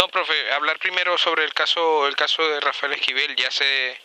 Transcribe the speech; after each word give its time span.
No, 0.00 0.08
profe, 0.08 0.50
hablar 0.52 0.78
primero 0.78 1.18
sobre 1.18 1.44
el 1.44 1.52
caso 1.52 2.08
el 2.08 2.16
caso 2.16 2.48
de 2.48 2.58
Rafael 2.60 2.94
Esquivel. 2.94 3.36
Ya 3.36 3.50
se 3.50 4.00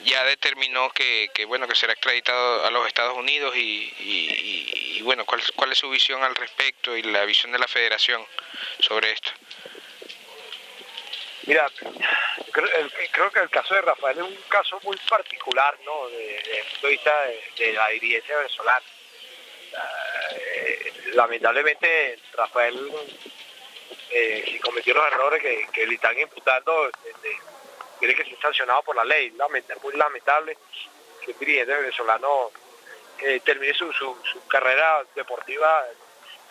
ya 0.00 0.22
determinó 0.24 0.90
que, 0.90 1.30
que 1.32 1.46
bueno 1.46 1.66
que 1.66 1.74
será 1.74 1.94
extraditado 1.94 2.66
a 2.66 2.70
los 2.70 2.86
Estados 2.86 3.16
Unidos 3.16 3.56
y, 3.56 3.90
y, 4.00 5.00
bueno 5.00 5.24
cuál, 5.24 5.72
es 5.72 5.78
su 5.78 5.88
visión 5.88 6.22
al 6.22 6.34
respecto 6.34 6.94
y 6.94 7.02
la 7.04 7.24
visión 7.24 7.52
de 7.52 7.58
la 7.58 7.66
Federación 7.66 8.22
sobre 8.80 9.12
esto. 9.12 9.30
Mira, 11.46 11.66
creo, 12.52 13.30
que 13.32 13.40
el 13.40 13.48
caso 13.48 13.74
de 13.74 13.80
Rafael 13.80 14.18
es 14.18 14.24
un 14.24 14.38
caso 14.50 14.78
muy 14.82 14.98
particular, 15.08 15.74
¿no? 15.86 16.06
Desde 16.08 16.58
el 16.58 16.66
punto 16.66 16.86
de 16.86 16.92
vista 16.92 17.14
de, 17.56 17.72
la 17.72 17.88
dirigencia 17.88 18.36
venezolana. 18.36 18.86
Eh, 20.34 20.92
lamentablemente, 21.14 22.18
Rafael, 22.34 22.92
eh, 24.10 24.44
si 24.44 24.58
cometió 24.58 24.92
los 24.94 25.06
errores 25.06 25.42
que, 25.72 25.86
le 25.86 25.94
están 25.94 26.18
imputando, 26.18 26.90
tiene 27.98 28.14
que 28.14 28.24
ser 28.24 28.40
sancionado 28.40 28.82
por 28.82 28.96
la 28.96 29.04
ley. 29.04 29.32
Es 29.68 29.82
muy 29.82 29.94
lamentable 29.94 30.58
que 31.24 31.30
un 31.30 31.38
dirigente 31.38 31.74
venezolano 31.74 32.50
eh, 33.20 33.40
termine 33.44 33.72
su, 33.74 33.88
carrera 34.48 35.04
deportiva 35.14 35.84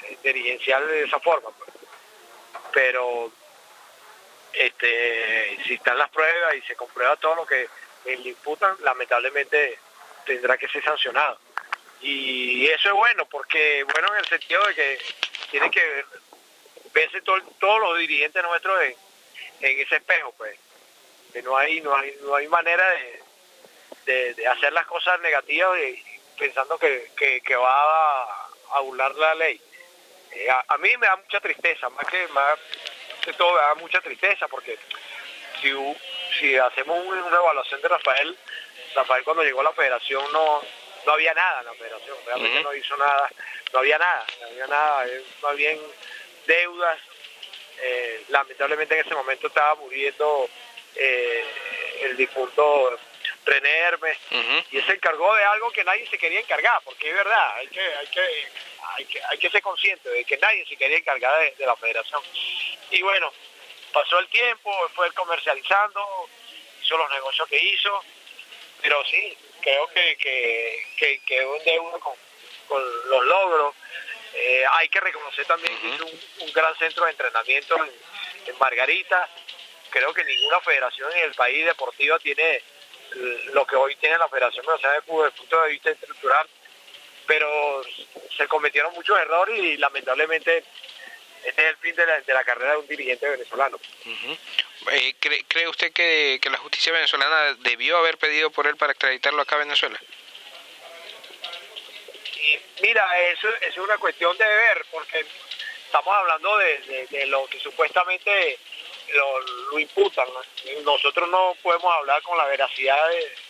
eh, 0.03 0.17
dirigencial 0.23 0.88
de 0.88 1.03
esa 1.03 1.19
forma. 1.19 1.49
Pues. 1.52 1.69
Pero 2.71 3.31
este, 4.53 5.57
si 5.66 5.73
están 5.73 5.97
las 5.97 6.09
pruebas 6.09 6.55
y 6.55 6.61
se 6.61 6.75
comprueba 6.75 7.17
todo 7.17 7.35
lo 7.35 7.45
que 7.45 7.67
le 8.05 8.30
imputan, 8.30 8.75
lamentablemente 8.81 9.80
tendrá 10.25 10.57
que 10.57 10.69
ser 10.69 10.83
sancionado. 10.83 11.38
Y 12.02 12.66
eso 12.67 12.89
es 12.89 12.95
bueno, 12.95 13.25
porque 13.25 13.83
bueno 13.83 14.13
en 14.13 14.19
el 14.19 14.25
sentido 14.27 14.63
de 14.67 14.75
que 14.75 14.99
tiene 15.52 15.69
que 15.69 16.05
verse 16.93 17.21
todos 17.21 17.79
los 17.79 17.98
dirigentes 17.98 18.43
nuestros 18.43 18.81
en, 18.84 19.80
ese 19.80 19.97
espejo, 19.97 20.34
pues. 20.38 20.57
Que 21.34 21.41
no 21.43 21.55
hay, 21.57 21.81
no 21.81 21.95
hay, 21.95 22.16
no 22.21 22.35
hay 22.35 22.47
manera 22.47 22.83
de, 24.05 24.47
hacer 24.47 24.73
las 24.73 24.88
cosas 24.88 25.19
negativas 25.22 25.78
y, 25.80 26.03
pensando 26.38 26.78
que, 26.80 27.55
va 27.55 28.23
a, 28.73 28.80
burlar 28.81 29.13
la 29.16 29.36
ley. 29.36 29.61
Eh, 30.31 30.47
a, 30.50 30.78
mí 30.78 30.89
me 30.97 31.08
da 31.08 31.16
mucha 31.17 31.39
tristeza, 31.39 31.89
más 31.89 32.05
que 32.08 32.28
más 32.30 32.59
todo 33.38 33.53
me 33.53 33.59
da 33.59 33.75
mucha 33.75 34.02
tristeza 34.02 34.47
porque 34.47 34.78
si, 35.61 35.72
si 36.39 36.58
hacemos 36.58 37.06
una 37.06 37.38
evaluación 37.38 37.81
de 37.81 37.88
Rafael, 37.88 38.38
Rafael 38.95 39.23
cuando 39.23 39.44
llegó 39.44 39.61
a 39.61 39.66
la 39.66 39.73
federación 39.73 40.23
no, 40.31 40.61
no 41.06 41.11
había 41.11 41.33
nada 41.33 41.59
en 41.59 41.66
la 41.66 41.73
federación, 41.73 42.17
realmente 42.25 42.63
no 42.63 42.73
hizo 42.73 42.97
nada, 42.97 43.30
no 43.73 43.80
había 43.80 43.97
nada, 43.97 44.25
no 44.41 44.47
había 44.47 44.67
nada, 44.67 45.06
más 45.41 45.56
bien 45.56 45.80
deudas. 46.50 47.00
Eh, 47.81 48.25
lamentablemente 48.28 48.94
en 48.94 49.05
ese 49.05 49.16
momento 49.16 49.47
estaba 49.47 49.75
muriendo 49.75 50.50
eh, 50.95 51.45
el 52.02 52.17
difunto 52.17 53.00
René 53.45 53.78
Hermes 53.78 54.17
y 54.69 54.78
él 54.78 54.86
se 54.86 54.94
encargó 54.94 55.33
de 55.33 55.44
algo 55.45 55.72
que 55.72 55.86
nadie 55.86 56.06
se 56.09 56.17
quería 56.17 56.41
encargar, 56.41 56.81
porque 56.83 57.09
es 57.09 57.16
verdad, 57.16 57.56
hay 57.56 57.67
que, 57.67 57.80
hay 57.80 58.08
que, 58.08 58.22
hay 58.81 59.06
que, 59.06 59.23
hay 59.23 59.38
que 59.38 59.50
ser 59.50 59.61
consciente 59.61 60.09
de 60.09 60.25
que 60.25 60.38
nadie 60.38 60.66
se 60.66 60.75
quería 60.75 60.97
encargar 60.97 61.56
de 61.56 61.66
la 61.66 61.75
federación. 61.78 62.22
Y 62.91 63.02
bueno, 63.02 63.31
pasó 63.94 64.19
el 64.19 64.28
tiempo, 64.28 64.72
fue 64.94 65.11
comercializando, 65.13 66.30
hizo 66.81 66.97
los 66.97 67.09
negocios 67.11 67.47
que 67.47 67.63
hizo, 67.63 68.03
pero 68.81 69.03
sí, 69.06 69.38
creo 69.61 69.88
que, 69.88 70.17
que, 70.97 71.22
que, 71.25 71.45
un 71.45 71.63
deuda 71.63 72.00
con, 72.00 72.13
con 72.67 73.09
los 73.09 73.25
logros. 73.25 73.75
Eh, 74.33 74.63
hay 74.72 74.89
que 74.89 74.99
reconocer 74.99 75.45
también 75.45 75.77
que 75.80 75.88
hizo 75.89 76.05
un, 76.05 76.53
gran 76.53 76.75
centro 76.77 77.05
de 77.05 77.11
entrenamiento 77.11 77.75
en, 77.83 78.58
Margarita. 78.59 79.30
Creo 79.89 80.13
que 80.13 80.23
ninguna 80.23 80.59
federación 80.61 81.11
en 81.13 81.23
el 81.25 81.33
país 81.35 81.66
deportiva 81.66 82.17
tiene 82.19 82.61
lo 83.53 83.66
que 83.66 83.75
hoy 83.75 83.95
tiene 83.95 84.17
la 84.17 84.27
Federación 84.27 84.66
Nacional 84.66 84.97
de 84.97 85.02
Fútbol 85.03 85.25
desde 85.25 85.35
el 85.35 85.39
punto 85.39 85.61
de 85.63 85.69
vista 85.72 85.89
estructural, 85.91 86.47
pero 87.25 87.81
se 88.38 88.47
cometieron 88.47 88.94
muchos 88.94 89.19
errores 89.19 89.59
y 89.59 89.78
lamentablemente 89.78 90.63
este 91.44 91.61
es 91.61 91.69
el 91.69 91.78
fin 91.78 91.96
de 91.96 92.34
la, 92.34 92.44
carrera 92.44 92.73
de 92.73 92.78
un 92.79 92.88
dirigente 92.88 93.29
venezolano. 93.29 93.79
Eh, 94.91 95.16
¿cree, 95.47 95.67
usted 95.67 95.91
que, 95.94 96.40
la 96.50 96.57
justicia 96.57 96.91
venezolana 96.91 97.53
debió 97.59 97.97
haber 97.97 98.17
pedido 98.17 98.50
por 98.50 98.67
él 98.67 98.75
para 98.75 98.91
extraditarlo 98.91 99.41
acá 99.41 99.56
a 99.56 99.59
Venezuela? 99.59 100.00
Mira, 102.81 103.20
eso, 103.31 103.47
es 103.62 103.78
una 103.78 103.97
cuestión 103.97 104.38
de 104.38 104.47
ver, 104.47 104.86
porque 104.92 105.25
estamos 105.86 106.14
hablando 106.14 106.58
de, 106.58 107.25
lo 107.28 107.46
que 107.47 107.59
supuestamente 107.59 108.59
lo, 109.72 109.80
imputan. 109.80 110.28
Nosotros 110.84 111.30
no 111.30 111.56
podemos 111.62 111.94
hablar 111.94 112.22
con 112.22 112.38
la 112.38 112.46
veracidad 112.46 113.09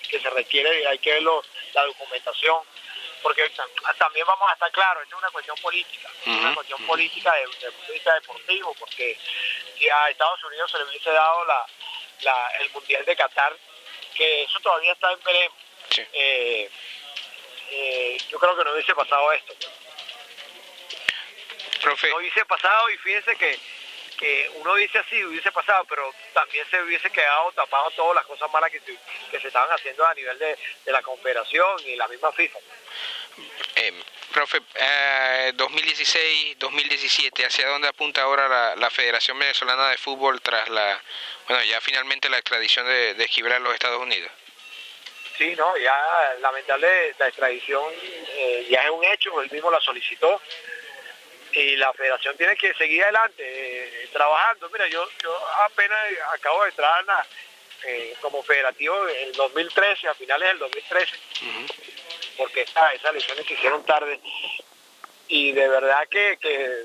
que 0.09 0.19
se 0.19 0.29
requiere, 0.29 0.87
hay 0.87 0.99
que 0.99 1.13
ver 1.13 1.23
la 1.23 1.85
documentación 1.85 2.63
porque 3.21 3.51
también 3.97 4.25
vamos 4.25 4.49
a 4.49 4.53
estar 4.53 4.71
claros, 4.71 5.03
es 5.05 5.13
una 5.13 5.29
cuestión 5.29 5.57
política, 5.57 6.09
una 6.25 6.55
cuestión 6.55 6.81
política 6.85 7.33
desde 7.33 7.67
el 7.67 7.73
punto 7.73 7.87
de 7.87 7.93
vista 7.93 8.13
deportivo, 8.15 8.73
porque 8.79 9.17
si 9.77 9.89
a 9.89 10.09
Estados 10.09 10.43
Unidos 10.43 10.71
se 10.71 10.77
le 10.77 10.85
hubiese 10.85 11.11
dado 11.11 11.45
la, 11.45 12.51
el 12.59 12.69
Mundial 12.71 13.05
de 13.05 13.15
Qatar, 13.15 13.55
que 14.15 14.43
eso 14.43 14.59
todavía 14.59 14.93
está 14.93 15.11
en 15.11 15.23
veremos, 15.23 15.57
eh, 16.13 16.69
eh, 17.71 18.17
yo 18.29 18.39
creo 18.39 18.57
que 18.57 18.63
no 18.63 18.73
hubiese 18.73 18.95
pasado 18.95 19.31
esto. 19.33 19.53
No 21.85 22.17
hubiese 22.17 22.45
pasado 22.45 22.89
y 22.89 22.97
fíjense 22.97 23.35
que 23.35 23.59
que 24.19 24.51
uno 24.55 24.75
dice 24.75 24.99
así, 24.99 25.23
hubiese 25.23 25.49
pasado, 25.51 25.85
pero 25.85 26.13
también 26.33 26.65
se 26.69 26.81
hubiese 26.83 27.09
quedado 27.09 27.51
tapado 27.53 27.89
todas 27.91 28.15
las 28.15 28.25
cosas 28.25 28.51
malas 28.51 28.69
que 28.69 28.81
se, 28.81 28.97
que 29.31 29.39
se 29.39 29.47
estaban 29.47 29.69
haciendo 29.71 30.05
a 30.05 30.13
nivel 30.13 30.37
de, 30.37 30.57
la 30.87 31.01
Confederación 31.01 31.79
y 31.85 31.95
la 31.95 32.07
misma 32.09 32.31
FIFA. 32.33 32.59
Eh, 33.75 33.93
profe, 34.33 34.61
2016, 35.53 36.59
2017, 36.59 37.45
¿hacia 37.45 37.67
dónde 37.69 37.87
apunta 37.87 38.23
ahora 38.23 38.75
la, 38.75 38.89
Federación 38.89 39.39
Venezolana 39.39 39.89
de 39.89 39.97
Fútbol 39.97 40.41
tras 40.41 40.67
la, 40.67 41.01
bueno, 41.47 41.63
ya 41.63 41.79
finalmente 41.79 42.27
la 42.27 42.39
extradición 42.39 42.85
de, 42.87 43.13
de 43.13 43.53
a 43.55 43.59
los 43.59 43.73
Estados 43.73 44.01
Unidos? 44.01 44.31
Sí, 45.39 45.55
no, 45.55 45.77
ya 45.77 46.35
lamentable 46.41 47.15
la 47.17 47.29
extradición 47.29 47.81
eh, 47.93 48.67
ya 48.69 48.83
es 48.83 48.89
un 48.89 49.05
hecho, 49.05 49.41
él 49.41 49.49
mismo 49.49 49.71
la 49.71 49.79
solicitó 49.79 50.41
y 51.53 51.77
la 51.77 51.93
federación 51.93 52.35
tiene 52.35 52.57
que 52.57 52.73
seguir 52.73 53.01
adelante 53.03 53.41
eh, 53.41 54.09
trabajando. 54.11 54.69
Mira, 54.69 54.89
yo, 54.89 55.07
yo 55.23 55.33
apenas 55.63 55.97
acabo 56.33 56.61
de 56.63 56.69
entrar 56.71 57.05
eh, 57.85 58.17
como 58.19 58.43
federativo 58.43 59.07
en 59.07 59.29
el 59.29 59.31
2013, 59.31 60.09
a 60.09 60.13
finales 60.13 60.49
del 60.49 60.59
2013, 60.59 61.17
porque 62.35 62.63
esas 62.63 63.05
elecciones 63.05 63.45
se 63.45 63.53
hicieron 63.53 63.85
tarde 63.85 64.19
y 65.29 65.53
de 65.53 65.69
verdad 65.69 66.05
que, 66.09 66.37
que 66.41 66.83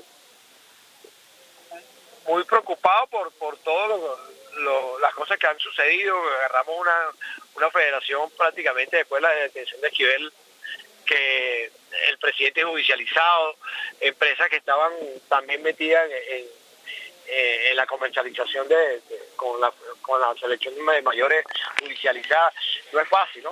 muy 2.27 2.45
preocupado 2.45 3.07
por, 3.07 3.33
por 3.33 3.57
todas 3.57 3.99
las 5.01 5.13
cosas 5.13 5.37
que 5.37 5.47
han 5.47 5.59
sucedido. 5.59 6.17
Agarramos 6.37 6.79
una, 6.79 7.11
una 7.55 7.71
federación 7.71 8.29
prácticamente 8.31 8.97
después 8.97 9.21
de 9.21 9.27
la 9.27 9.33
detención 9.35 9.81
de 9.81 9.87
Esquivel 9.87 10.33
que 11.05 11.71
el 12.07 12.17
presidente 12.17 12.63
judicializado, 12.63 13.55
empresas 13.99 14.49
que 14.49 14.57
estaban 14.57 14.91
también 15.29 15.61
metidas 15.61 16.09
en, 16.09 16.45
la 17.75 17.85
comercialización 17.87 18.67
de, 18.67 19.01
con, 19.35 19.59
la, 19.59 19.71
con 20.01 20.39
selección 20.39 20.73
de 20.75 21.01
mayores 21.01 21.43
judicializadas. 21.79 22.53
No 22.93 22.99
es 22.99 23.09
fácil, 23.09 23.43
¿no? 23.43 23.51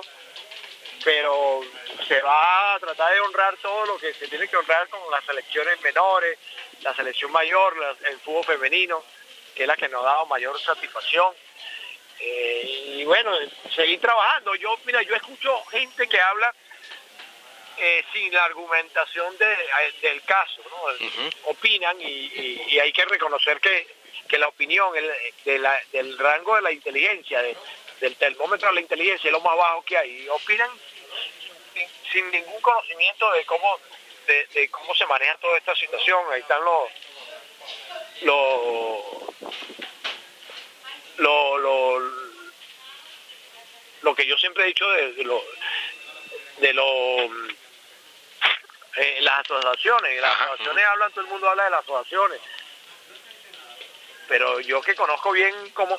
Pero 1.04 1.60
se 2.08 2.20
va 2.22 2.74
a 2.74 2.80
tratar 2.80 3.12
de 3.12 3.20
honrar 3.20 3.56
todo 3.58 3.84
lo 3.84 3.98
que 3.98 4.14
se 4.14 4.28
tiene 4.28 4.48
que 4.48 4.56
honrar 4.56 4.88
con 4.88 5.00
las 5.10 5.24
selecciones 5.24 5.80
menores, 5.82 6.38
la 6.82 6.94
selección 6.94 7.30
mayor, 7.32 7.74
el 8.08 8.18
fútbol 8.20 8.44
femenino, 8.44 9.04
que 9.54 9.62
es 9.62 9.68
la 9.68 9.76
que 9.76 9.88
nos 9.88 10.02
ha 10.02 10.06
dado 10.06 10.26
mayor 10.26 10.58
satisfacción. 10.60 11.34
Eh, 12.20 12.94
y 12.98 13.04
bueno, 13.04 13.32
seguir 13.74 14.00
trabajando. 14.00 14.54
Yo, 14.54 14.78
mira, 14.84 15.02
yo 15.02 15.14
escucho 15.14 15.64
gente 15.66 16.08
que 16.08 16.20
habla 16.20 16.54
eh, 17.76 18.04
sin 18.12 18.32
la 18.32 18.44
argumentación 18.44 19.36
de, 19.36 19.52
eh, 19.52 19.94
del 20.02 20.22
caso, 20.22 20.62
¿no? 20.70 21.50
Opinan 21.50 22.00
y, 22.00 22.78
hay 22.78 22.92
que 22.92 23.04
reconocer 23.04 23.60
que, 23.60 23.86
que 24.28 24.38
la 24.38 24.48
opinión 24.48 24.92
del 25.44 26.18
rango 26.18 26.56
de 26.56 26.62
la 26.62 26.72
inteligencia, 26.72 27.42
del 28.00 28.16
termómetro 28.16 28.68
de 28.68 28.74
la 28.74 28.80
inteligencia 28.80 29.28
es 29.28 29.32
lo 29.32 29.40
más 29.40 29.56
bajo 29.56 29.82
que 29.84 29.98
hay. 29.98 30.28
opinan 30.28 30.70
sin, 32.12 32.30
ningún 32.30 32.60
conocimiento 32.60 33.30
de 33.32 33.44
cómo 33.44 33.78
de, 34.26 34.68
cómo 34.70 34.94
se 34.94 35.06
maneja 35.06 35.36
toda 35.36 35.58
esta 35.58 35.74
situación. 35.74 36.24
Ahí 36.32 36.40
están 36.40 36.62
los 36.64 36.90
lo, 41.18 41.58
lo, 41.58 42.12
lo, 44.02 44.14
que 44.14 44.26
yo 44.26 44.36
siempre 44.36 44.64
he 44.64 44.68
dicho 44.68 44.88
de, 44.90 45.12
de 45.12 45.24
lo 45.24 45.42
de 46.58 46.72
lo 46.72 47.24
eh, 48.96 49.18
las 49.22 49.40
asociaciones, 49.40 50.20
las 50.20 50.40
asociaciones 50.40 50.84
hablan, 50.84 51.10
todo 51.10 51.22
el 51.22 51.30
mundo 51.30 51.48
habla 51.48 51.64
de 51.64 51.70
las 51.70 51.80
asociaciones. 51.80 52.40
pero 54.28 54.60
yo 54.60 54.80
que 54.82 54.94
conozco 54.94 55.32
bien 55.32 55.70
cómo 55.70 55.98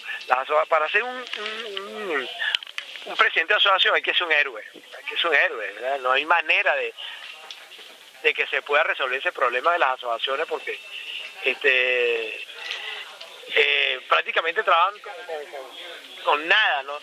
para 0.70 0.90
ser 0.90 1.04
un, 1.04 1.26
un, 3.06 3.16
presidente 3.18 3.54
de 3.54 3.58
asociación 3.58 3.96
hay 3.96 4.02
que 4.02 4.14
ser 4.14 4.24
un 4.24 4.32
héroe, 4.32 4.64
hay 4.74 5.04
que 5.04 5.18
ser 5.18 5.30
un 5.30 5.36
héroe, 5.36 6.00
no 6.00 6.12
hay 6.12 6.26
manera 6.26 6.76
de, 6.76 6.94
de 8.24 8.34
que 8.34 8.48
se 8.48 8.62
pueda 8.62 8.84
resolver 8.84 9.20
ese 9.20 9.32
problema 9.32 9.74
de 9.74 9.80
las 9.80 9.92
asociaciones 9.96 10.48
porque 10.48 10.80
este 11.44 12.46
eh, 13.58 14.02
prácticamente 14.10 14.64
trabajan 14.64 15.00
con, 16.26 16.46
nada, 16.46 16.84
no, 16.84 17.00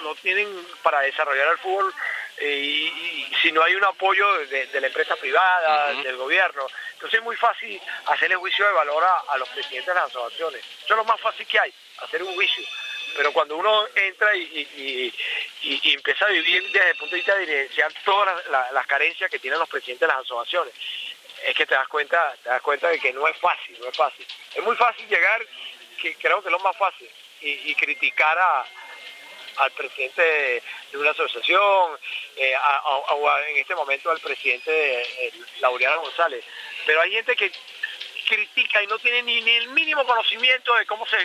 no, 0.00 0.14
tienen 0.14 0.48
para 0.82 1.00
desarrollar 1.00 1.48
el 1.48 1.58
fútbol 1.58 1.92
eh, 2.38 2.56
y, 2.56 3.34
si 3.42 3.52
no 3.52 3.62
hay 3.62 3.74
un 3.74 3.84
apoyo 3.84 4.26
de, 4.46 4.80
la 4.80 4.86
empresa 4.86 5.14
privada, 5.16 5.92
del 6.02 6.16
gobierno. 6.16 6.66
Entonces 6.94 7.18
es 7.18 7.24
muy 7.24 7.36
fácil 7.36 7.78
hacerle 8.06 8.36
juicio 8.36 8.66
de 8.66 8.72
valor 8.72 9.04
a, 9.28 9.36
los 9.36 9.48
presidentes 9.50 9.86
de 9.86 9.94
las 9.94 10.04
asociaciones. 10.04 10.64
Eso 10.84 10.94
es 10.94 10.96
lo 10.96 11.04
más 11.04 11.20
fácil 11.20 11.46
que 11.46 11.60
hay, 11.60 11.74
hacer 11.98 12.22
un 12.22 12.34
juicio. 12.34 12.64
Pero 13.16 13.32
cuando 13.32 13.56
uno 13.56 13.86
entra 13.94 14.34
y, 14.34 15.12
empieza 15.62 16.24
a 16.24 16.28
vivir 16.28 16.62
desde 16.72 16.90
el 16.90 16.96
punto 16.96 17.14
de 17.14 17.16
vista 17.16 17.34
de 17.34 17.42
evidenciar 17.42 17.92
todas 18.06 18.42
las, 18.48 18.86
carencias 18.86 19.30
que 19.30 19.38
tienen 19.38 19.58
los 19.58 19.68
presidentes 19.68 20.08
de 20.08 20.14
las 20.14 20.24
asociaciones, 20.24 20.72
es 21.44 21.54
que 21.54 21.66
te 21.66 21.74
das 21.74 21.88
cuenta, 21.88 22.34
te 22.42 22.48
das 22.48 22.62
cuenta 22.62 22.88
de 22.88 22.98
que 22.98 23.12
no 23.12 23.26
es 23.28 23.36
fácil, 23.38 23.78
no 23.80 23.88
es 23.88 23.96
fácil. 23.96 24.26
Es 24.54 24.62
muy 24.62 24.76
fácil 24.76 25.06
llegar 25.08 25.42
creo 26.20 26.40
que 26.42 26.48
es 26.48 26.52
lo 26.52 26.58
más 26.60 26.76
fácil, 26.76 27.08
y, 27.40 27.74
criticar 27.74 28.38
a, 28.38 28.64
al 29.56 29.70
presidente 29.72 30.22
de, 30.22 30.98
una 30.98 31.10
asociación, 31.10 31.98
eh, 32.36 32.54
en 33.48 33.56
este 33.56 33.74
momento 33.74 34.10
al 34.10 34.20
presidente 34.20 34.70
de, 34.70 35.32
Laureano 35.60 36.02
González. 36.02 36.44
Pero 36.86 37.00
hay 37.00 37.12
gente 37.12 37.36
que 37.36 37.50
critica 38.30 38.82
y 38.82 38.86
no 38.86 38.98
tiene 38.98 39.22
ni, 39.22 39.38
el 39.38 39.68
mínimo 39.70 40.04
conocimiento 40.06 40.74
de 40.76 40.86
cómo 40.86 41.04
se, 41.06 41.16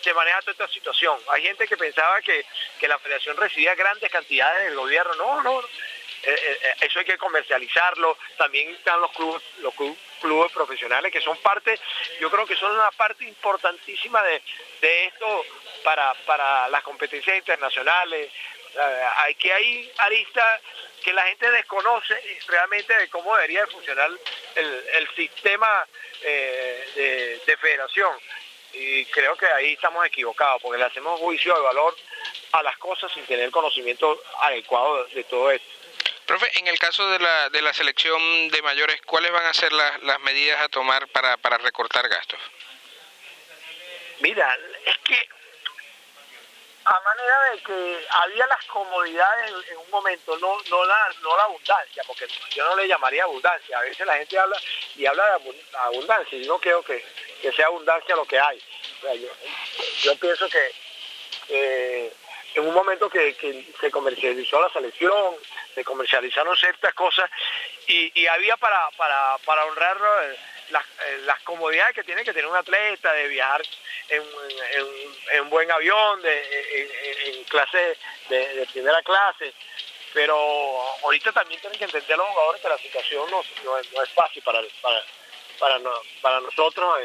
se, 0.00 0.14
maneja 0.14 0.40
toda 0.40 0.52
esta 0.52 0.68
situación. 0.68 1.18
Hay 1.32 1.42
gente 1.42 1.66
que 1.66 1.76
pensaba 1.76 2.20
que, 2.22 2.44
que 2.78 2.86
la 2.86 2.98
federación 2.98 3.36
recibía 3.36 3.74
grandes 3.74 4.10
cantidades 4.10 4.66
del 4.66 4.76
gobierno. 4.76 5.14
No, 5.16 5.42
no, 5.42 5.60
eh, 5.60 5.64
eh, 5.64 5.64
eh, 5.64 5.91
eso 6.22 6.98
hay 6.98 7.04
que 7.04 7.18
comercializarlo. 7.18 8.16
También 8.36 8.70
están 8.70 9.00
los 9.00 9.10
clubes, 9.12 10.52
profesionales 10.52 11.12
que 11.12 11.20
son 11.20 11.36
parte, 11.38 11.78
yo 12.20 12.30
creo 12.30 12.46
que 12.46 12.56
son 12.56 12.72
una 12.74 12.90
parte 12.92 13.24
importantísima 13.24 14.22
de, 14.22 15.06
esto 15.06 15.44
para, 15.82 16.14
para 16.26 16.68
las 16.68 16.82
competencias 16.82 17.36
internacionales. 17.36 18.30
hay 19.16 19.34
que 19.34 19.52
hay 19.52 19.92
aristas 19.98 20.60
que 21.02 21.12
la 21.12 21.22
gente 21.22 21.50
desconoce 21.50 22.14
realmente 22.46 22.96
de 22.96 23.08
cómo 23.08 23.34
debería 23.34 23.66
funcionar 23.66 24.10
el, 24.54 25.08
sistema 25.16 25.86
de, 26.22 27.40
de 27.44 27.56
federación 27.56 28.16
y 28.72 29.04
creo 29.06 29.36
que 29.36 29.46
ahí 29.46 29.72
estamos 29.72 30.04
equivocados 30.06 30.62
porque 30.62 30.78
le 30.78 30.84
hacemos 30.84 31.20
juicio 31.20 31.54
de 31.54 31.60
valor 31.60 31.94
a 32.52 32.62
las 32.62 32.76
cosas 32.78 33.12
sin 33.12 33.24
tener 33.26 33.50
conocimiento 33.50 34.22
adecuado 34.40 35.04
de 35.06 35.24
todo 35.24 35.50
esto. 35.50 35.81
Profe, 36.26 36.58
en 36.58 36.68
el 36.68 36.78
caso 36.78 37.08
de 37.08 37.18
la, 37.18 37.50
de 37.50 37.62
la 37.62 37.74
selección 37.74 38.48
de 38.48 38.62
mayores, 38.62 39.00
¿cuáles 39.02 39.32
van 39.32 39.46
a 39.46 39.54
ser 39.54 39.72
las, 39.72 40.02
las 40.02 40.20
medidas 40.20 40.60
a 40.60 40.68
tomar 40.68 41.08
para, 41.08 41.36
para 41.36 41.58
recortar 41.58 42.08
gastos? 42.08 42.38
Mira, 44.20 44.56
es 44.86 44.98
que 44.98 45.28
a 46.84 47.00
manera 47.00 47.50
de 47.52 47.62
que 47.62 48.06
había 48.10 48.46
las 48.46 48.64
comodidades 48.66 49.52
en, 49.70 49.76
un 49.76 49.90
momento, 49.90 50.36
no, 50.38 50.58
no, 50.68 50.84
la, 50.84 51.12
no 51.22 51.36
la 51.36 51.44
abundancia, 51.44 52.02
porque 52.06 52.26
yo 52.50 52.64
no 52.68 52.76
le 52.76 52.88
llamaría 52.88 53.24
abundancia. 53.24 53.78
A 53.78 53.82
veces 53.82 54.06
la 54.06 54.16
gente 54.16 54.38
habla 54.38 54.60
y 54.96 55.06
habla 55.06 55.38
de 55.38 55.54
abundancia 55.78 56.38
y 56.38 56.46
no 56.46 56.58
creo 56.58 56.82
que, 56.82 57.04
sea 57.54 57.66
abundancia 57.66 58.16
lo 58.16 58.24
que 58.24 58.38
hay. 58.38 58.62
yo, 60.02 60.16
pienso 60.16 60.48
que 60.48 62.12
en 62.54 62.66
un 62.66 62.74
momento 62.74 63.08
que, 63.08 63.34
se 63.80 63.90
comercializó 63.90 64.60
la 64.60 64.70
selección, 64.70 65.34
se 65.74 65.84
comercializaron 65.84 66.56
ciertas 66.56 66.92
cosas 66.94 67.30
y, 67.86 68.26
había 68.26 68.56
para, 68.56 68.90
para, 68.96 69.38
para 69.44 69.64
honrar 69.66 69.96
eh, 69.96 70.36
eh, 70.70 71.18
las, 71.24 71.40
comodidades 71.42 71.94
que 71.94 72.04
tiene 72.04 72.24
que 72.24 72.32
tener 72.32 72.46
un 72.46 72.56
atleta 72.56 73.12
de 73.12 73.28
viajar 73.28 73.62
en, 74.08 74.22
en, 75.32 75.50
buen 75.50 75.70
avión, 75.70 76.22
de, 76.22 77.34
en, 77.36 77.44
clase 77.44 77.96
de, 78.28 78.66
primera 78.72 79.02
clase. 79.02 79.52
Pero 80.12 80.36
ahorita 81.04 81.32
también 81.32 81.60
tienen 81.60 81.78
que 81.78 81.86
entender 81.86 82.18
los 82.18 82.28
jugadores 82.28 82.60
que 82.60 82.68
la 82.68 82.78
situación 82.78 83.30
no, 83.30 83.42
no, 83.64 83.78
es, 83.78 84.10
fácil 84.14 84.42
para, 84.42 84.60
para, 84.82 85.02
para, 85.58 85.80
para 86.20 86.40
nosotros 86.40 87.00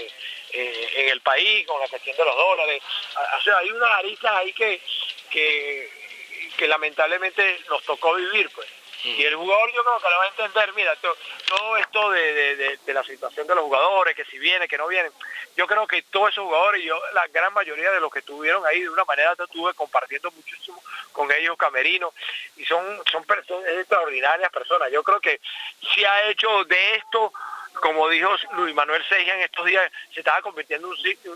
en, 0.52 1.10
el 1.10 1.22
país 1.22 1.66
con 1.68 1.80
la 1.80 1.88
cuestión 1.88 2.18
de 2.18 2.26
los 2.26 2.36
dólares. 2.36 2.82
O 3.38 3.42
sea, 3.44 3.58
hay 3.60 3.72
unas 3.72 3.92
aristas 3.92 4.32
ahí 4.34 4.54
que, 4.54 4.82
que, 5.30 5.90
que 6.58 6.68
lamentablemente 6.68 7.60
nos 7.70 7.84
tocó 7.84 8.16
vivir, 8.16 8.50
pues. 8.54 8.68
Y 9.04 9.24
el 9.24 9.36
jugador 9.36 9.72
yo 9.74 9.84
creo 9.84 9.98
que 10.00 10.10
lo 10.10 10.18
va 10.18 10.24
a 10.24 10.28
entender, 10.28 10.74
mira, 10.74 10.96
todo, 10.96 11.78
esto 11.78 12.10
de, 12.12 12.80
la 12.88 13.04
situación 13.04 13.46
de 13.48 13.56
los 13.56 13.64
jugadores, 13.64 14.16
que 14.16 14.26
si 14.26 14.40
vienen, 14.40 14.68
que 14.68 14.78
no 14.78 14.88
vienen, 14.88 15.12
yo 15.56 15.68
creo 15.68 15.86
que 15.88 16.02
todos 16.02 16.32
esos 16.32 16.44
jugadores, 16.44 16.84
yo 16.84 17.00
la 17.14 17.28
gran 17.28 17.54
mayoría 17.54 17.92
de 17.92 18.00
los 18.00 18.12
que 18.12 18.20
estuvieron 18.20 18.66
ahí, 18.66 18.82
de 18.82 18.90
una 18.90 19.06
manera 19.06 19.36
yo 19.38 19.44
estuve 19.44 19.74
compartiendo 19.76 20.32
muchísimo 20.32 20.82
con 21.12 21.32
ellos 21.32 21.56
camerinos, 21.58 22.14
y 22.56 22.66
son, 22.66 22.84
son 23.10 23.24
personas, 23.24 23.70
extraordinarias 23.70 24.52
personas. 24.52 24.92
Yo 24.92 25.04
creo 25.04 25.22
que 25.22 25.40
si 25.94 26.04
ha 26.04 26.30
hecho 26.30 26.64
de 26.66 26.96
esto, 26.96 27.32
como 27.82 28.10
dijo 28.10 28.36
Luis 28.54 28.74
Manuel 28.74 29.04
Seija 29.08 29.36
en 29.36 29.42
estos 29.42 29.66
días, 29.66 29.92
se 30.12 30.22
estaba 30.22 30.42
convirtiendo 30.42 30.90
en 30.92 31.30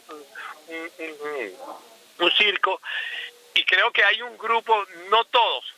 un, 1.19 2.25
un 2.25 2.31
circo 2.31 2.81
y 3.61 3.65
creo 3.65 3.91
que 3.91 4.03
hay 4.03 4.19
un 4.23 4.35
grupo, 4.39 4.87
no 5.09 5.23
todos, 5.25 5.75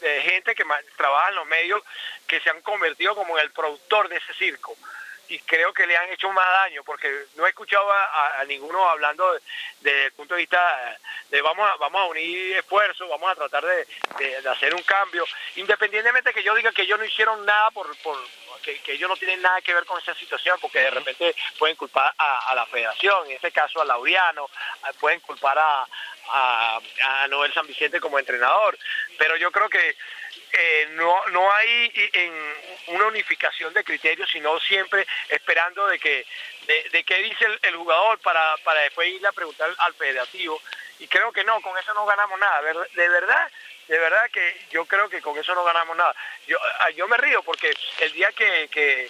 de 0.00 0.22
gente 0.22 0.56
que 0.56 0.64
trabaja 0.96 1.28
en 1.28 1.36
los 1.36 1.46
medios 1.46 1.80
que 2.26 2.40
se 2.40 2.50
han 2.50 2.60
convertido 2.62 3.14
como 3.14 3.38
en 3.38 3.44
el 3.44 3.52
productor 3.52 4.08
de 4.08 4.16
ese 4.16 4.34
circo. 4.34 4.76
Y 5.28 5.38
creo 5.40 5.72
que 5.72 5.86
le 5.86 5.96
han 5.96 6.10
hecho 6.10 6.32
más 6.32 6.46
daño 6.46 6.82
porque 6.82 7.08
no 7.36 7.46
he 7.46 7.50
escuchado 7.50 7.88
a, 7.92 8.42
ninguno 8.48 8.88
hablando 8.88 9.38
desde 9.80 10.06
el 10.06 10.12
punto 10.12 10.34
de 10.34 10.40
vista 10.40 10.98
de 11.28 11.40
vamos 11.42 11.68
a, 11.68 11.76
vamos 11.76 12.00
a 12.00 12.04
unir 12.06 12.56
esfuerzos, 12.56 13.08
vamos 13.08 13.30
a 13.30 13.36
tratar 13.36 13.64
de, 13.64 14.48
hacer 14.48 14.74
un 14.74 14.82
cambio, 14.82 15.24
independientemente 15.54 16.32
que 16.32 16.42
yo 16.42 16.54
diga 16.56 16.72
que 16.72 16.82
ellos 16.82 16.98
no 16.98 17.04
hicieron 17.04 17.44
nada 17.46 17.70
por, 17.70 17.96
por 17.98 18.18
que, 18.62 18.92
ellos 18.92 19.08
no 19.08 19.16
tienen 19.16 19.40
nada 19.42 19.60
que 19.60 19.74
ver 19.74 19.84
con 19.84 20.00
esa 20.00 20.14
situación 20.14 20.58
porque 20.60 20.80
de 20.80 20.90
repente 20.90 21.34
pueden 21.58 21.76
culpar 21.76 22.12
a, 22.18 22.54
la 22.54 22.66
federación, 22.66 23.26
en 23.26 23.32
este 23.32 23.52
caso 23.52 23.80
a 23.80 23.84
Laureano, 23.84 24.48
pueden 24.98 25.20
culpar 25.20 25.58
a, 25.58 25.86
a, 26.28 26.80
Noel 27.28 27.52
San 27.52 27.66
Vicente 27.66 28.00
como 28.00 28.18
entrenador, 28.18 28.78
pero 29.18 29.36
yo 29.36 29.50
creo 29.50 29.68
que 29.68 29.96
eh, 30.52 30.88
no, 30.92 31.26
no 31.32 31.52
hay 31.52 31.92
en 32.12 32.32
una 32.88 33.06
unificación 33.06 33.74
de 33.74 33.84
criterios, 33.84 34.30
sino 34.30 34.58
siempre 34.60 35.06
esperando 35.28 35.86
de 35.86 35.98
que 35.98 36.26
de, 36.92 37.04
qué 37.04 37.22
dice 37.22 37.46
el, 37.62 37.76
jugador 37.76 38.18
para, 38.20 38.56
para 38.58 38.82
después 38.82 39.08
ir 39.08 39.26
a 39.26 39.32
preguntar 39.32 39.72
al 39.78 39.94
federativo. 39.94 40.60
Y 40.98 41.06
creo 41.08 41.32
que 41.32 41.44
no, 41.44 41.60
con 41.60 41.76
eso 41.78 41.92
no 41.94 42.06
ganamos 42.06 42.38
nada. 42.38 42.62
De 42.62 43.08
verdad, 43.08 43.50
de 43.88 43.98
verdad 43.98 44.30
que 44.32 44.66
yo 44.70 44.84
creo 44.86 45.08
que 45.08 45.22
con 45.22 45.38
eso 45.38 45.54
no 45.54 45.64
ganamos 45.64 45.96
nada. 45.96 46.14
Yo, 46.46 46.58
ah, 46.80 46.90
yo 46.90 47.06
me 47.06 47.16
río 47.16 47.42
porque 47.42 47.72
el 48.00 48.12
día 48.12 48.32
que, 48.32 48.68
que 48.70 49.08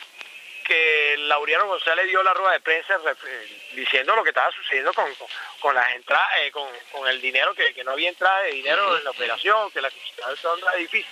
que 0.66 1.16
Laureano 1.18 1.66
González 1.66 2.06
dio 2.06 2.23
la 2.23 2.35
rueda 2.35 2.52
de 2.52 2.61
prensa 2.61 2.99
diciendo 3.73 4.16
lo 4.16 4.25
que 4.25 4.30
estaba 4.30 4.50
sucediendo 4.50 4.92
con, 4.92 5.06
con, 5.61 5.75
las 5.75 5.94
entradas, 5.94 6.28
eh, 6.40 6.50
con, 6.50 7.08
el 7.08 7.20
dinero, 7.20 7.54
que, 7.54 7.73
no 7.85 7.92
había 7.92 8.08
entrada 8.08 8.42
de 8.42 8.52
dinero 8.52 8.99
en 8.99 9.04
la 9.04 9.11
operación, 9.11 9.70
que 9.70 9.80
la 9.80 9.90
situación 9.90 10.58
era 10.61 10.75
difícil. 10.75 11.06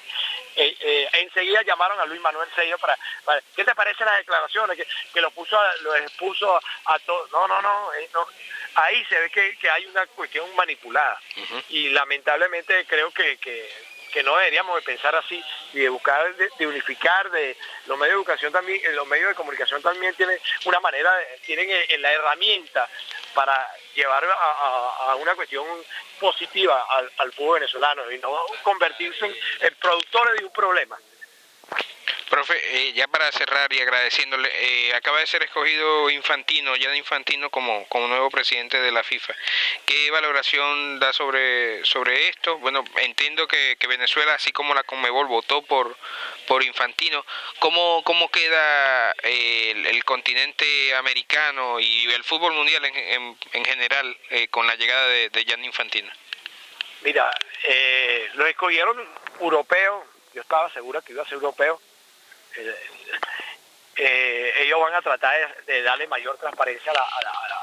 Eh, 0.57 0.77
eh, 0.81 1.09
enseguida 1.13 1.63
llamaron 1.63 1.99
a 2.01 2.07
Luis 2.07 2.21
Manuel 2.21 2.49
Sello 2.55 2.79
para, 2.79 2.97
¿qué 3.55 3.65
te 3.65 3.75
parecen 3.75 4.07
las 4.07 4.19
declaraciones? 4.19 4.77
Que, 4.77 4.87
que 5.13 5.21
lo 5.21 5.31
puso 5.31 5.57
lo 5.83 5.95
expuso 5.97 6.61
a 6.87 6.99
todos. 7.01 7.31
No, 7.31 7.47
no, 7.47 7.63
no, 7.63 7.91
Ahí 8.77 9.05
se 9.05 9.19
ve 9.21 9.31
que, 9.31 9.57
que 9.59 9.71
hay 9.71 9.87
una 9.87 10.05
cuestión 10.09 10.53
manipulada. 10.57 11.21
Y 11.69 11.91
lamentablemente 11.91 12.85
creo 12.87 13.13
que, 13.13 13.37
que 13.39 13.71
que 14.15 14.23
no 14.23 14.37
deberíamos 14.37 14.77
de 14.77 14.83
pensar 14.83 15.15
así 15.17 15.43
y 15.73 15.81
de 15.81 15.89
buscar 15.89 16.35
de, 16.37 16.67
unificar 16.69 17.29
de 17.33 17.57
los 17.87 17.99
medios 17.99 18.15
de 18.15 18.19
educación 18.21 18.53
también 18.53 18.81
eh, 18.85 18.93
los 18.93 19.09
medios 19.09 19.29
de 19.31 19.35
comunicación 19.35 19.83
también 19.83 20.15
tienen 20.15 20.39
una 20.67 20.79
manera 20.79 21.13
tienen 21.45 21.69
eh, 21.69 21.99
la 21.99 22.13
herramienta 22.13 22.89
para 23.35 23.69
llevar 23.97 24.25
a, 24.25 25.17
una 25.17 25.35
cuestión 25.35 25.67
positiva 26.21 26.87
al, 26.91 27.11
al, 27.19 27.33
pueblo 27.33 27.55
venezolano 27.55 28.09
y 28.13 28.19
no 28.19 28.31
convertirse 28.63 29.27
en 29.61 29.75
productores 29.75 30.39
de 30.39 30.45
un 30.45 30.53
problema 30.53 30.97
Eh, 32.51 32.93
ya 32.95 33.09
para 33.09 33.31
cerrar 33.33 33.73
y 33.73 33.81
agradeciéndole, 33.81 34.51
eh, 34.53 34.95
acaba 34.95 35.21
de 35.21 35.27
ser 35.27 35.43
escogido 35.43 36.11
Infantino, 36.11 36.77
ya 36.77 36.91
de 36.91 36.99
Infantino 36.99 37.49
como, 37.51 37.87
como 37.89 38.07
nuevo 38.09 38.31
presidente 38.31 38.81
de 38.81 38.93
la 38.93 39.03
FIFA. 39.03 39.35
¿Qué 39.87 40.11
valoración 40.11 40.99
da 41.01 41.13
sobre, 41.13 41.85
sobre 41.85 42.29
esto? 42.29 42.59
Bueno, 42.59 42.85
entiendo 42.97 43.47
que, 43.49 43.77
Venezuela, 43.89 44.35
así 44.35 44.53
como 44.53 44.75
la 44.75 44.83
Conmebol, 44.83 45.27
votó 45.27 45.63
por, 45.63 45.97
por 46.47 46.63
Infantino. 46.63 47.25
¿Cómo, 47.59 48.03
cómo 48.05 48.31
queda 48.31 49.13
el, 49.23 49.87
el, 49.87 50.05
continente 50.05 50.95
americano 50.95 51.81
y 51.81 52.13
el 52.13 52.25
fútbol 52.25 52.53
mundial 52.53 52.85
en, 52.85 52.97
en, 52.97 53.39
en 53.53 53.65
general 53.65 54.17
eh, 54.31 54.49
con 54.49 54.67
la 54.67 54.75
llegada 54.75 55.07
de, 55.09 55.31
de 55.31 55.45
Gianni 55.45 55.67
Infantino? 55.67 56.11
Mira, 57.03 57.31
eh, 57.63 58.29
lo 58.35 58.47
escogieron 58.47 58.97
europeos, 59.41 60.05
yo 60.33 60.41
estaba 60.41 60.73
segura 60.73 61.03
que 61.03 61.13
iba 61.13 61.23
a 61.23 61.27
ser 61.27 61.35
europeo. 61.35 61.81
Eh, 63.97 64.53
ellos 64.63 64.81
van 64.81 64.95
a 64.95 65.03
tratar 65.03 65.65
de, 65.65 65.83
darle 65.83 66.07
mayor 66.09 66.37
transparencia 66.39 66.91
a 66.91 66.95
la, 66.95 67.03
a, 67.03 67.23
la, 67.23 67.63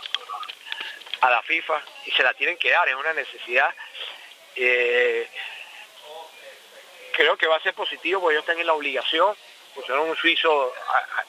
a 1.22 1.30
la, 1.30 1.42
FIFA 1.44 1.82
y 2.06 2.12
se 2.12 2.24
la 2.24 2.34
tienen 2.34 2.58
que 2.58 2.72
dar, 2.72 2.88
es 2.88 2.96
una 2.96 3.14
necesidad. 3.14 3.74
Eh, 4.56 5.30
creo 7.14 7.38
que 7.38 7.48
va 7.48 7.58
a 7.58 7.62
ser 7.62 7.74
positivo 7.74 8.22
porque 8.22 8.36
ellos 8.36 8.46
tienen 8.46 8.66
la 8.66 8.74
obligación, 8.74 9.36
pusieron 9.76 10.10
un 10.10 10.16
suizo 10.16 10.74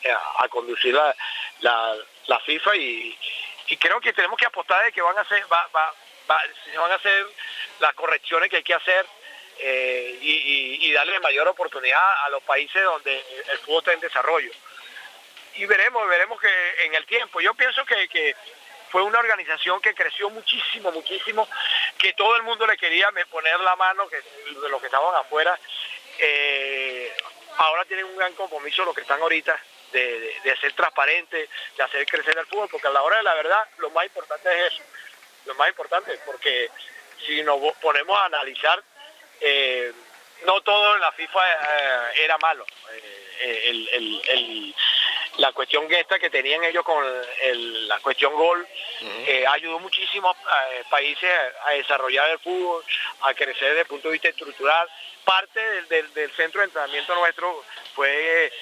a, 0.08 0.44
a 0.44 0.48
conducir 0.48 0.94
la, 0.94 1.14
la, 1.60 2.40
FIFA 2.40 2.76
y, 2.76 3.18
y, 3.68 3.76
creo 3.76 4.00
que 4.00 4.12
tenemos 4.12 4.38
que 4.38 4.46
apostar 4.46 4.84
de 4.84 4.92
que 4.92 5.02
van 5.02 5.18
a 5.18 5.22
hacer, 5.22 5.44
va, 5.52 5.68
va, 5.74 5.94
va, 6.30 6.40
van 6.76 6.92
a 6.92 6.94
hacer 6.94 7.26
las 7.80 7.94
correcciones 7.94 8.48
que 8.50 8.56
hay 8.56 8.62
que 8.62 8.74
hacer 8.74 9.06
eh, 9.64 10.18
y, 10.20 10.92
darle 10.92 11.20
mayor 11.20 11.48
oportunidad 11.48 12.02
a 12.26 12.28
los 12.30 12.42
países 12.42 12.82
donde 12.82 13.24
el 13.48 13.58
fútbol 13.60 13.78
está 13.78 13.92
en 13.94 14.00
desarrollo. 14.00 14.50
Y 15.54 15.64
veremos, 15.64 16.06
veremos 16.06 16.38
que 16.38 16.84
en 16.84 16.94
el 16.94 17.06
tiempo, 17.06 17.40
yo 17.40 17.54
pienso 17.54 17.84
que, 17.86 18.36
fue 18.90 19.02
una 19.02 19.20
organización 19.20 19.80
que 19.80 19.94
creció 19.94 20.28
muchísimo, 20.28 20.92
muchísimo, 20.92 21.48
que 21.96 22.12
todo 22.12 22.36
el 22.36 22.42
mundo 22.42 22.66
le 22.66 22.76
quería 22.76 23.08
poner 23.30 23.58
la 23.60 23.74
mano, 23.76 24.06
que 24.06 24.16
de 24.16 24.68
los 24.68 24.80
que 24.80 24.86
estaban 24.88 25.14
afuera, 25.14 25.58
eh, 26.18 27.10
ahora 27.56 27.86
tienen 27.86 28.04
un 28.04 28.16
gran 28.18 28.34
compromiso 28.34 28.84
los 28.84 28.94
que 28.94 29.00
están 29.00 29.22
ahorita 29.22 29.58
de, 29.92 30.20
de, 30.20 30.40
de, 30.44 30.56
ser 30.58 30.74
transparentes, 30.74 31.48
de 31.74 31.82
hacer 31.82 32.04
crecer 32.04 32.36
el 32.36 32.46
fútbol, 32.46 32.68
porque 32.70 32.88
a 32.88 32.90
la 32.90 33.02
hora 33.02 33.16
de 33.16 33.22
la 33.22 33.34
verdad 33.34 33.66
lo 33.78 33.88
más 33.90 34.04
importante 34.04 34.50
es 34.50 34.74
eso, 34.74 34.82
lo 35.46 35.54
más 35.54 35.68
importante, 35.68 36.18
porque 36.26 36.68
si 37.24 37.42
nos 37.42 37.58
ponemos 37.80 38.18
a 38.18 38.26
analizar, 38.26 38.82
eh, 39.42 39.92
no 40.46 40.60
todo 40.62 40.94
en 40.94 41.00
la 41.00 41.12
FIFA 41.12 41.40
eh, 41.52 42.24
era 42.24 42.38
malo. 42.38 42.64
Eh, 42.92 43.62
el, 43.66 43.88
el, 43.92 44.22
el, 44.28 44.74
la 45.38 45.52
cuestión 45.52 45.90
esta 45.92 46.18
que 46.18 46.30
tenían 46.30 46.62
ellos 46.62 46.84
con 46.84 47.04
la 47.88 47.98
cuestión 48.00 48.32
gol 48.34 48.60
uh 48.60 49.04
-huh. 49.04 49.48
ayudó 49.48 49.80
muchísimo 49.80 50.30
a 50.30 50.90
países 50.90 51.30
a, 51.64 51.70
desarrollar 51.70 52.30
el 52.30 52.38
fútbol, 52.38 52.84
a 53.22 53.34
crecer 53.34 53.68
desde 53.70 53.80
el 53.80 53.86
punto 53.86 54.08
de 54.08 54.12
vista 54.12 54.28
estructural. 54.28 54.88
Parte 55.24 55.60
del, 55.60 55.88
del, 55.88 56.14
del 56.14 56.30
centro 56.32 56.60
de 56.60 56.66
entrenamiento 56.66 57.14
nuestro 57.14 57.64
fue 57.94 58.52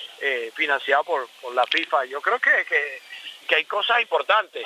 financiado 0.55 1.05
por, 1.05 1.29
por, 1.43 1.55
la 1.55 1.67
FIFA. 1.67 2.05
Yo 2.07 2.21
creo 2.21 2.39
que, 2.39 2.65
que, 2.65 3.03
que 3.49 3.55
hay 3.57 3.65
cosas 3.65 4.01
importantes. 4.01 4.65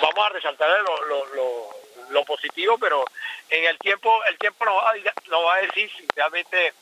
vamos 0.00 0.26
a 0.26 0.28
resaltar 0.30 0.68
lo, 0.82 1.04
lo, 1.06 1.26
lo 1.34 1.81
lo 2.12 2.24
positivo, 2.24 2.78
pero 2.78 3.04
en 3.50 3.64
el 3.64 3.78
tiempo 3.78 4.22
el 4.24 4.38
tiempo 4.38 4.64
nos 4.64 4.76
va 4.76 5.54
a, 5.54 5.62
decir 5.62 5.90
si 5.96 6.06
realmente 6.14 6.72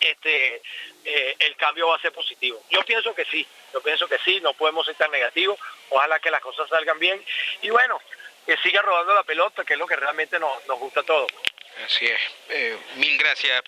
este 0.00 0.62
eh, 1.04 1.36
el 1.38 1.56
cambio 1.56 1.88
va 1.88 1.96
a 1.96 2.00
ser 2.00 2.12
positivo. 2.12 2.62
Yo 2.70 2.84
pienso 2.84 3.14
que 3.14 3.24
sí, 3.26 3.46
yo 3.72 3.80
pienso 3.82 4.08
que 4.08 4.18
sí, 4.18 4.40
no 4.40 4.52
podemos 4.54 4.86
ser 4.86 4.96
tan 4.96 5.10
negativos, 5.10 5.58
ojalá 5.90 6.18
que 6.18 6.30
las 6.30 6.40
cosas 6.40 6.68
salgan 6.68 6.98
bien 6.98 7.24
y 7.62 7.70
bueno, 7.70 8.00
que 8.46 8.56
siga 8.58 8.82
rodando 8.82 9.14
la 9.14 9.24
pelota, 9.24 9.64
que 9.64 9.74
es 9.74 9.78
lo 9.78 9.86
que 9.86 9.96
realmente 9.96 10.38
nos, 10.38 10.66
nos 10.66 10.78
gusta 10.78 11.00
a 11.00 11.04
todos. 11.04 11.30
Así 11.84 12.06
es. 12.06 12.20
Eh, 12.48 12.76
mil 12.96 13.16
gracias. 13.18 13.52